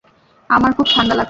আমার 0.49 0.71
খুব 0.73 0.87
ঠান্ডা 0.89 1.13
লাগছে। 1.13 1.19